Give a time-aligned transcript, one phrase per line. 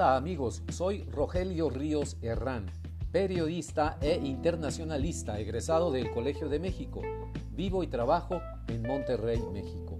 [0.00, 2.64] Hola amigos, soy Rogelio Ríos Herrán,
[3.12, 7.02] periodista e internacionalista egresado del Colegio de México.
[7.50, 9.98] Vivo y trabajo en Monterrey, México.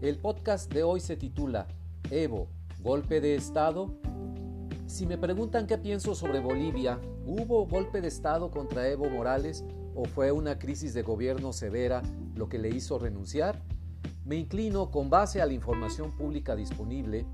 [0.00, 1.68] El podcast de hoy se titula
[2.10, 2.48] Evo,
[2.80, 3.98] golpe de Estado.
[4.86, 10.06] Si me preguntan qué pienso sobre Bolivia, ¿hubo golpe de Estado contra Evo Morales o
[10.06, 12.00] fue una crisis de gobierno severa
[12.34, 13.60] lo que le hizo renunciar?
[14.24, 17.26] Me inclino con base a la información pública disponible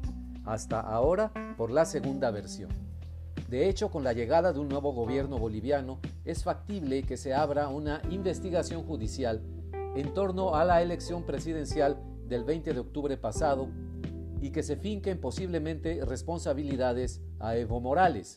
[0.45, 2.71] hasta ahora por la segunda versión.
[3.49, 7.69] De hecho, con la llegada de un nuevo gobierno boliviano, es factible que se abra
[7.69, 9.43] una investigación judicial
[9.95, 13.69] en torno a la elección presidencial del 20 de octubre pasado
[14.41, 18.37] y que se finquen posiblemente responsabilidades a Evo Morales.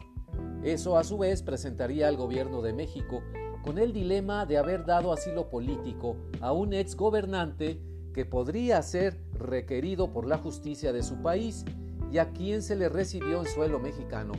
[0.63, 3.21] Eso a su vez presentaría al gobierno de México
[3.63, 7.81] con el dilema de haber dado asilo político a un ex gobernante
[8.13, 11.65] que podría ser requerido por la justicia de su país
[12.15, 14.31] y a quien se le recibió en suelo mexicano,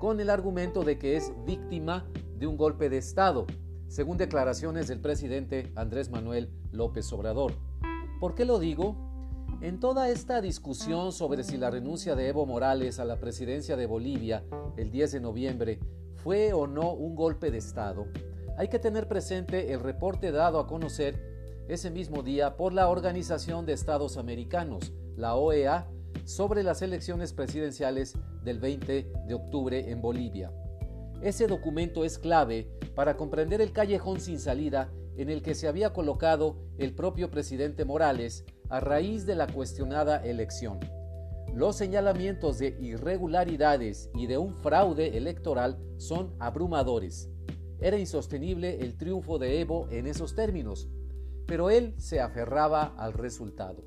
[0.00, 2.04] con el argumento de que es víctima
[2.36, 3.46] de un golpe de Estado,
[3.86, 7.52] según declaraciones del presidente Andrés Manuel López Obrador.
[8.18, 8.96] ¿Por qué lo digo?
[9.60, 13.86] En toda esta discusión sobre si la renuncia de Evo Morales a la presidencia de
[13.86, 14.42] Bolivia
[14.76, 15.78] el 10 de noviembre
[16.16, 18.08] fue o no un golpe de Estado,
[18.58, 23.66] hay que tener presente el reporte dado a conocer ese mismo día por la Organización
[23.66, 25.86] de Estados Americanos, la OEA,
[26.24, 30.52] sobre las elecciones presidenciales del 20 de octubre en Bolivia.
[31.22, 35.92] Ese documento es clave para comprender el callejón sin salida en el que se había
[35.92, 40.80] colocado el propio presidente Morales a raíz de la cuestionada elección.
[41.54, 47.28] Los señalamientos de irregularidades y de un fraude electoral son abrumadores.
[47.80, 50.88] Era insostenible el triunfo de Evo en esos términos,
[51.46, 53.82] pero él se aferraba al resultado.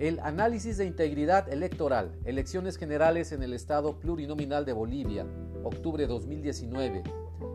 [0.00, 5.26] El Análisis de Integridad Electoral, Elecciones Generales en el Estado Plurinominal de Bolivia,
[5.62, 7.02] octubre 2019,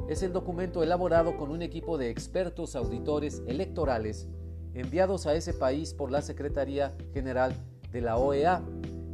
[0.07, 4.27] es el documento elaborado con un equipo de expertos auditores electorales
[4.75, 7.51] enviados a ese país por la Secretaría General
[7.91, 8.61] de la OEA,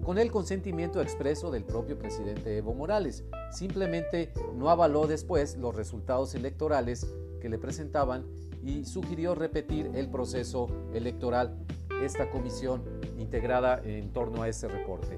[0.04, 3.24] con el consentimiento expreso del propio presidente Evo Morales.
[3.54, 7.08] Simplemente no avaló después los resultados electorales
[7.40, 8.26] que le presentaban
[8.62, 11.58] y sugirió repetir el proceso electoral
[12.04, 12.84] esta comisión
[13.18, 15.18] integrada en torno a este reporte.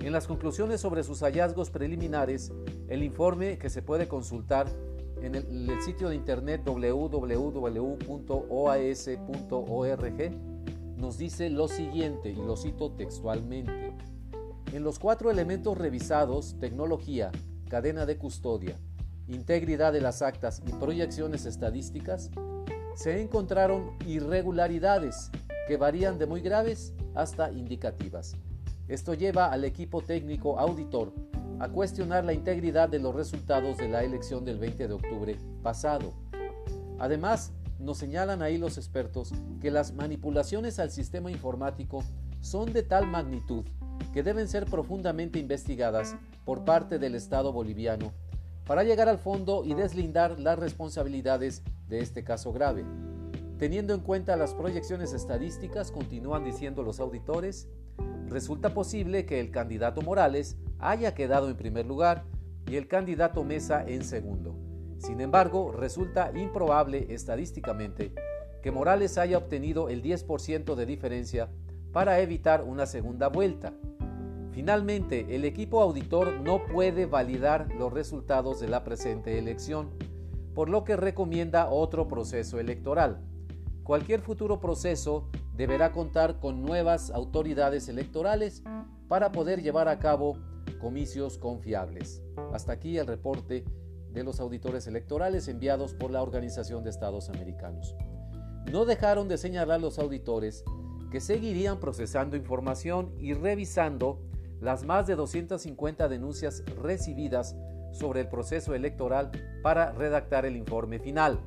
[0.00, 2.52] En las conclusiones sobre sus hallazgos preliminares,
[2.88, 4.66] el informe que se puede consultar
[5.22, 7.42] en el sitio de internet www.oas.org
[10.96, 13.92] nos dice lo siguiente, y lo cito textualmente.
[14.72, 17.30] En los cuatro elementos revisados, tecnología,
[17.68, 18.78] cadena de custodia,
[19.28, 22.30] integridad de las actas y proyecciones estadísticas,
[22.94, 25.30] se encontraron irregularidades
[25.66, 28.36] que varían de muy graves hasta indicativas.
[28.88, 31.12] Esto lleva al equipo técnico auditor
[31.60, 36.12] a cuestionar la integridad de los resultados de la elección del 20 de octubre pasado.
[36.98, 42.04] Además, nos señalan ahí los expertos que las manipulaciones al sistema informático
[42.40, 43.64] son de tal magnitud
[44.12, 48.12] que deben ser profundamente investigadas por parte del Estado boliviano
[48.66, 52.84] para llegar al fondo y deslindar las responsabilidades de este caso grave.
[53.62, 57.68] Teniendo en cuenta las proyecciones estadísticas, continúan diciendo los auditores,
[58.26, 62.24] resulta posible que el candidato Morales haya quedado en primer lugar
[62.66, 64.56] y el candidato Mesa en segundo.
[64.98, 68.12] Sin embargo, resulta improbable estadísticamente
[68.64, 71.48] que Morales haya obtenido el 10% de diferencia
[71.92, 73.74] para evitar una segunda vuelta.
[74.50, 79.90] Finalmente, el equipo auditor no puede validar los resultados de la presente elección,
[80.52, 83.20] por lo que recomienda otro proceso electoral.
[83.84, 88.62] Cualquier futuro proceso deberá contar con nuevas autoridades electorales
[89.08, 90.38] para poder llevar a cabo
[90.80, 92.22] comicios confiables.
[92.52, 93.64] Hasta aquí el reporte
[94.12, 97.96] de los auditores electorales enviados por la Organización de Estados Americanos.
[98.70, 100.64] No dejaron de señalar los auditores
[101.10, 104.20] que seguirían procesando información y revisando
[104.60, 107.56] las más de 250 denuncias recibidas
[107.92, 109.30] sobre el proceso electoral
[109.62, 111.40] para redactar el informe final.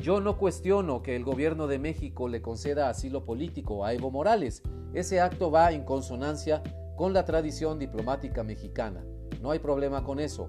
[0.00, 4.62] Yo no cuestiono que el gobierno de México le conceda asilo político a Evo Morales.
[4.94, 6.62] Ese acto va en consonancia
[6.96, 9.04] con la tradición diplomática mexicana.
[9.42, 10.48] No hay problema con eso.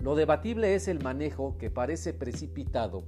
[0.00, 3.02] Lo debatible es el manejo que parece precipitado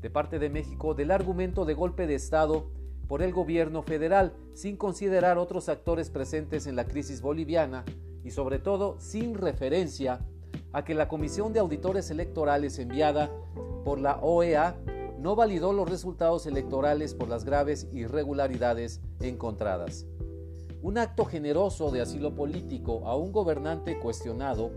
[0.00, 2.66] de parte de México del argumento de golpe de Estado
[3.06, 7.84] por el gobierno federal, sin considerar otros actores presentes en la crisis boliviana
[8.24, 10.26] y sobre todo sin referencia
[10.72, 13.30] a que la Comisión de Auditores Electorales enviada
[13.84, 14.76] por la OEA
[15.18, 20.06] no validó los resultados electorales por las graves irregularidades encontradas.
[20.82, 24.70] Un acto generoso de asilo político a un gobernante cuestionado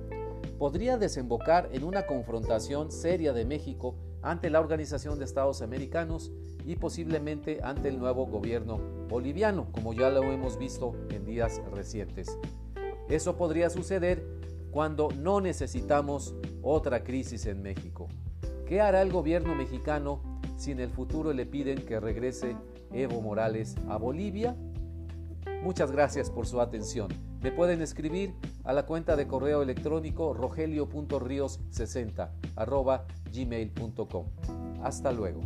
[0.59, 6.31] podría desembocar en una confrontación seria de México ante la Organización de Estados Americanos
[6.65, 8.79] y posiblemente ante el nuevo gobierno
[9.09, 12.37] boliviano, como ya lo hemos visto en días recientes.
[13.07, 14.25] Eso podría suceder
[14.71, 18.07] cuando no necesitamos otra crisis en México.
[18.65, 22.57] ¿Qué hará el gobierno mexicano si en el futuro le piden que regrese
[22.91, 24.55] Evo Morales a Bolivia?
[25.61, 27.09] Muchas gracias por su atención.
[27.41, 28.33] Me pueden escribir
[28.63, 32.29] a la cuenta de correo electrónico rogelio.rios60
[33.31, 34.25] gmail.com.
[34.81, 35.41] Hasta luego.